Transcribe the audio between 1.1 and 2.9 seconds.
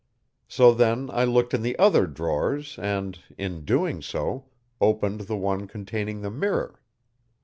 I looked in the other drawers